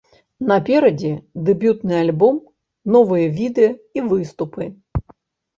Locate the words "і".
4.01-4.07